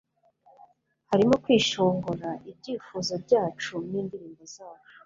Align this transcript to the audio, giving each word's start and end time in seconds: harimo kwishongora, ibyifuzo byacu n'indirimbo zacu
harimo 1.09 1.33
kwishongora, 1.43 2.29
ibyifuzo 2.51 3.13
byacu 3.23 3.75
n'indirimbo 3.89 4.43
zacu 4.55 4.95